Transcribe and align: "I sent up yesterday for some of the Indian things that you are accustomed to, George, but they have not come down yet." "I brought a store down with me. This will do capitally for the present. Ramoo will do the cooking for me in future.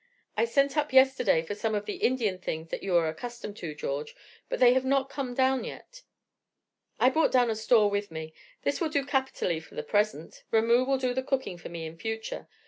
"I 0.35 0.45
sent 0.45 0.77
up 0.77 0.91
yesterday 0.91 1.43
for 1.43 1.53
some 1.53 1.75
of 1.75 1.85
the 1.85 1.97
Indian 1.97 2.39
things 2.39 2.69
that 2.71 2.81
you 2.81 2.95
are 2.97 3.07
accustomed 3.07 3.55
to, 3.57 3.75
George, 3.75 4.15
but 4.49 4.59
they 4.59 4.73
have 4.73 4.83
not 4.83 5.11
come 5.11 5.35
down 5.35 5.63
yet." 5.63 6.01
"I 6.99 7.11
brought 7.11 7.35
a 7.35 7.55
store 7.55 7.81
down 7.85 7.91
with 7.91 8.09
me. 8.09 8.33
This 8.63 8.81
will 8.81 8.89
do 8.89 9.05
capitally 9.05 9.59
for 9.59 9.75
the 9.75 9.83
present. 9.83 10.43
Ramoo 10.49 10.85
will 10.85 10.97
do 10.97 11.13
the 11.13 11.21
cooking 11.21 11.59
for 11.59 11.69
me 11.69 11.85
in 11.85 11.99
future. 11.99 12.47